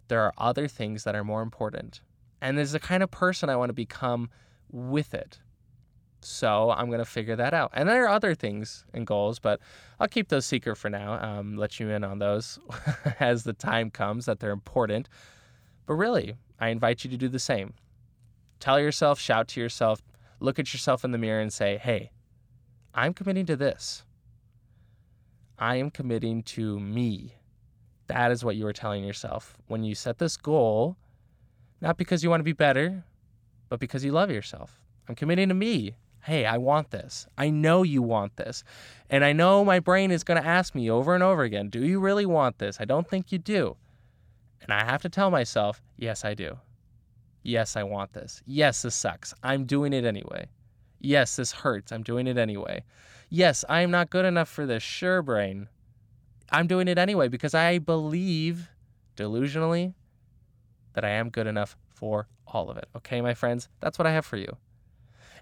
there 0.08 0.20
are 0.20 0.34
other 0.36 0.68
things 0.68 1.04
that 1.04 1.14
are 1.14 1.24
more 1.24 1.40
important 1.40 2.02
and 2.40 2.56
there's 2.56 2.72
the 2.72 2.80
kind 2.80 3.02
of 3.02 3.10
person 3.10 3.48
I 3.48 3.56
want 3.56 3.70
to 3.70 3.74
become 3.74 4.30
with 4.70 5.14
it. 5.14 5.38
So 6.20 6.70
I'm 6.70 6.86
going 6.86 6.98
to 6.98 7.04
figure 7.04 7.36
that 7.36 7.54
out. 7.54 7.70
And 7.72 7.88
there 7.88 8.04
are 8.04 8.08
other 8.08 8.34
things 8.34 8.84
and 8.92 9.06
goals, 9.06 9.38
but 9.38 9.60
I'll 10.00 10.08
keep 10.08 10.28
those 10.28 10.44
secret 10.44 10.76
for 10.76 10.90
now. 10.90 11.22
Um, 11.22 11.56
let 11.56 11.78
you 11.78 11.90
in 11.90 12.02
on 12.02 12.18
those 12.18 12.58
as 13.20 13.44
the 13.44 13.52
time 13.52 13.90
comes 13.90 14.26
that 14.26 14.40
they're 14.40 14.50
important. 14.50 15.08
But 15.86 15.94
really, 15.94 16.36
I 16.58 16.68
invite 16.68 17.04
you 17.04 17.10
to 17.10 17.16
do 17.16 17.28
the 17.28 17.38
same. 17.38 17.74
Tell 18.58 18.80
yourself, 18.80 19.20
shout 19.20 19.48
to 19.48 19.60
yourself, 19.60 20.02
look 20.40 20.58
at 20.58 20.72
yourself 20.72 21.04
in 21.04 21.12
the 21.12 21.18
mirror 21.18 21.40
and 21.40 21.52
say, 21.52 21.78
hey, 21.78 22.10
I'm 22.94 23.14
committing 23.14 23.46
to 23.46 23.56
this. 23.56 24.02
I 25.58 25.76
am 25.76 25.90
committing 25.90 26.42
to 26.42 26.80
me. 26.80 27.34
That 28.08 28.32
is 28.32 28.44
what 28.44 28.56
you 28.56 28.66
are 28.66 28.72
telling 28.72 29.04
yourself. 29.04 29.56
When 29.68 29.84
you 29.84 29.94
set 29.94 30.18
this 30.18 30.36
goal, 30.36 30.96
not 31.86 31.96
because 31.96 32.24
you 32.24 32.30
want 32.30 32.40
to 32.40 32.44
be 32.44 32.52
better, 32.52 33.04
but 33.68 33.78
because 33.78 34.04
you 34.04 34.10
love 34.10 34.28
yourself. 34.28 34.80
I'm 35.08 35.14
committing 35.14 35.50
to 35.50 35.54
me. 35.54 35.94
Hey, 36.20 36.44
I 36.44 36.58
want 36.58 36.90
this. 36.90 37.28
I 37.38 37.48
know 37.50 37.84
you 37.84 38.02
want 38.02 38.36
this. 38.36 38.64
And 39.08 39.24
I 39.24 39.32
know 39.32 39.64
my 39.64 39.78
brain 39.78 40.10
is 40.10 40.24
going 40.24 40.42
to 40.42 40.48
ask 40.48 40.74
me 40.74 40.90
over 40.90 41.14
and 41.14 41.22
over 41.22 41.44
again, 41.44 41.68
Do 41.68 41.84
you 41.84 42.00
really 42.00 42.26
want 42.26 42.58
this? 42.58 42.78
I 42.80 42.86
don't 42.86 43.08
think 43.08 43.30
you 43.30 43.38
do. 43.38 43.76
And 44.60 44.72
I 44.72 44.84
have 44.84 45.00
to 45.02 45.08
tell 45.08 45.30
myself, 45.30 45.80
Yes, 45.96 46.24
I 46.24 46.34
do. 46.34 46.58
Yes, 47.44 47.76
I 47.76 47.84
want 47.84 48.14
this. 48.14 48.42
Yes, 48.46 48.82
this 48.82 48.96
sucks. 48.96 49.32
I'm 49.44 49.64
doing 49.64 49.92
it 49.92 50.04
anyway. 50.04 50.48
Yes, 50.98 51.36
this 51.36 51.52
hurts. 51.52 51.92
I'm 51.92 52.02
doing 52.02 52.26
it 52.26 52.36
anyway. 52.36 52.82
Yes, 53.28 53.64
I 53.68 53.82
am 53.82 53.92
not 53.92 54.10
good 54.10 54.24
enough 54.24 54.48
for 54.48 54.66
this. 54.66 54.82
Sure, 54.82 55.22
brain. 55.22 55.68
I'm 56.50 56.66
doing 56.66 56.88
it 56.88 56.98
anyway 56.98 57.28
because 57.28 57.54
I 57.54 57.78
believe 57.78 58.70
delusionally 59.16 59.94
that 60.96 61.04
I 61.04 61.10
am 61.10 61.28
good 61.28 61.46
enough 61.46 61.76
for 61.94 62.26
all 62.46 62.70
of 62.70 62.78
it. 62.78 62.88
Okay, 62.96 63.20
my 63.20 63.34
friends, 63.34 63.68
that's 63.80 63.98
what 63.98 64.06
I 64.06 64.12
have 64.12 64.24
for 64.24 64.38
you. 64.38 64.56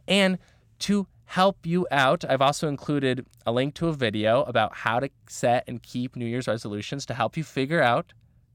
And 0.06 0.38
to 0.80 1.06
help 1.26 1.64
you 1.64 1.86
out, 1.92 2.24
I've 2.28 2.42
also 2.42 2.68
included 2.68 3.24
a 3.46 3.52
link 3.52 3.74
to 3.76 3.86
a 3.86 3.92
video 3.92 4.42
about 4.42 4.74
how 4.74 4.98
to 4.98 5.08
set 5.28 5.64
and 5.68 5.80
keep 5.80 6.16
New 6.16 6.26
Year's 6.26 6.48
resolutions 6.48 7.06
to 7.06 7.14
help 7.14 7.36
you 7.36 7.44
figure 7.44 7.80
out 7.80 8.12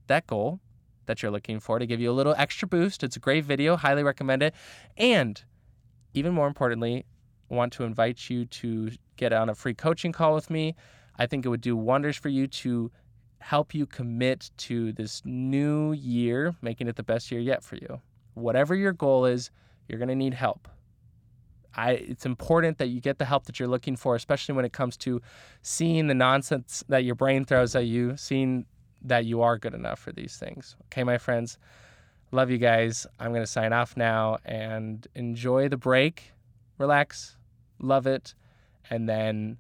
that 0.08 0.28
goal 0.28 0.60
that 1.06 1.24
you're 1.24 1.32
looking 1.32 1.62
for 1.62 1.80
to 1.80 1.86
give 1.86 2.02
you 2.02 2.12
a 2.12 2.14
little 2.14 2.36
extra 2.38 2.68
boost. 2.68 3.02
It's 3.02 3.16
a 3.16 3.20
great 3.20 3.46
video, 3.46 3.78
highly 3.78 4.04
recommend 4.04 4.44
it. 4.44 4.54
And 4.98 5.42
even 6.14 6.34
more 6.34 6.48
importantly, 6.48 7.06
I 7.50 7.56
want 7.56 7.72
to 7.74 7.84
invite 7.86 8.30
you 8.30 8.46
to 8.46 8.92
get 9.16 9.32
on 9.32 9.50
a 9.50 9.56
free 9.56 9.74
coaching 9.74 10.12
call 10.12 10.36
with 10.36 10.50
me. 10.50 10.76
I 11.18 11.28
think 11.28 11.46
it 11.46 11.50
would 11.50 11.62
do 11.62 11.78
wonders 11.78 12.18
for 12.18 12.28
you 12.28 12.46
to 12.48 12.92
help 13.40 13.74
you 13.74 13.86
commit 13.86 14.52
to 14.58 14.92
this 14.94 15.22
new 15.26 15.94
year, 15.94 16.56
making 16.62 16.88
it 16.88 16.96
the 16.96 17.04
best 17.04 17.32
year 17.32 17.42
yet 17.42 17.64
for 17.64 17.76
you. 17.76 18.02
Whatever 18.34 18.76
your 18.76 18.94
goal 18.94 19.26
is, 19.26 19.52
you're 19.88 20.00
going 20.00 20.10
to 20.10 20.16
need 20.16 20.34
help. 20.34 20.68
I, 21.76 21.92
it's 21.92 22.26
important 22.26 22.78
that 22.80 22.88
you 22.88 23.00
get 23.00 23.18
the 23.18 23.26
help 23.26 23.46
that 23.46 23.60
you're 23.60 23.70
looking 23.70 23.96
for, 23.96 24.16
especially 24.16 24.56
when 24.56 24.66
it 24.66 24.74
comes 24.74 24.98
to 24.98 25.22
seeing 25.62 26.08
the 26.08 26.14
nonsense 26.14 26.84
that 26.90 27.04
your 27.04 27.16
brain 27.16 27.46
throws 27.46 27.76
at 27.76 27.86
you, 27.86 28.18
seeing 28.18 28.66
that 29.04 29.26
you 29.26 29.42
are 29.42 29.58
good 29.58 29.74
enough 29.74 30.00
for 30.00 30.12
these 30.12 30.36
things. 30.38 30.76
Okay, 30.86 31.04
my 31.04 31.18
friends, 31.18 31.58
love 32.32 32.50
you 32.50 32.58
guys. 32.58 33.08
I'm 33.20 33.32
going 33.32 33.44
to 33.44 33.48
sign 33.48 33.72
off 33.72 33.96
now 33.96 34.40
and 34.46 35.08
enjoy 35.16 35.70
the 35.70 35.78
break, 35.78 36.34
relax, 36.78 37.38
love 37.80 38.08
it, 38.08 38.34
and 38.90 39.08
then 39.08 39.58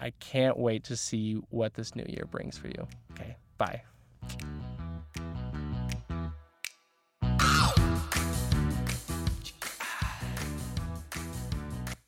I 0.00 0.10
can't 0.18 0.58
wait 0.58 0.84
to 0.84 0.96
see 0.96 1.34
what 1.50 1.74
this 1.74 1.94
new 1.94 2.06
year 2.08 2.24
brings 2.30 2.56
for 2.56 2.68
you. 2.68 2.86
Okay, 3.12 3.36
bye. 3.58 3.82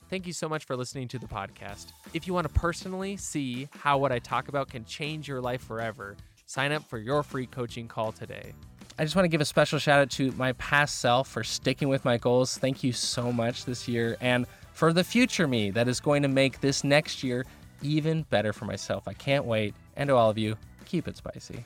Thank 0.09 0.27
you 0.27 0.35
so 0.35 0.47
much 0.47 0.67
for 0.67 0.77
listening 0.77 1.09
to 1.09 1.19
the 1.19 1.27
podcast. 1.27 1.87
If 2.13 2.27
you 2.27 2.35
want 2.35 2.47
to 2.47 2.53
personally 2.53 3.17
see 3.17 3.69
how 3.71 3.97
what 3.97 4.13
I 4.13 4.19
talk 4.19 4.49
about 4.49 4.69
can 4.69 4.85
change 4.85 5.27
your 5.27 5.41
life 5.41 5.63
forever, 5.63 6.17
sign 6.45 6.71
up 6.71 6.87
for 6.87 6.99
your 6.99 7.23
free 7.23 7.47
coaching 7.47 7.89
call 7.89 8.13
today. 8.13 8.53
I 8.99 9.05
just 9.05 9.17
want 9.17 9.25
to 9.25 9.31
give 9.31 9.41
a 9.41 9.47
special 9.47 9.79
shout 9.79 10.01
out 10.01 10.11
to 10.11 10.31
my 10.33 10.53
past 10.53 10.99
self 10.99 11.29
for 11.29 11.43
sticking 11.43 11.89
with 11.89 12.05
my 12.05 12.19
goals. 12.19 12.59
Thank 12.59 12.85
you 12.85 12.93
so 12.93 13.33
much 13.33 13.65
this 13.65 13.89
year. 13.89 14.19
And 14.21 14.47
for 14.75 14.93
the 14.93 15.03
future 15.03 15.49
me 15.49 15.71
that 15.71 15.89
is 15.89 15.99
going 15.99 16.21
to 16.23 16.29
make 16.29 16.61
this 16.61 16.85
next 16.85 17.23
year 17.23 17.47
even 17.83 18.23
better 18.31 18.53
for 18.53 18.65
myself. 18.65 19.07
I 19.07 19.13
can't 19.13 19.45
wait. 19.45 19.75
And 19.97 20.09
to 20.09 20.17
all 20.17 20.31
of 20.31 20.39
you, 20.39 20.57
keep 20.85 21.09
it 21.09 21.17
spicy. 21.17 21.65